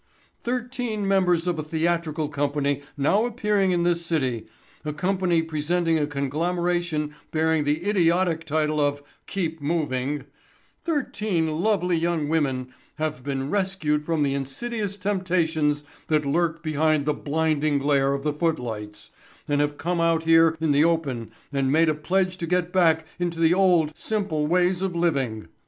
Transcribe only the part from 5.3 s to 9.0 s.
presenting a conglomeration bearing the idiotic title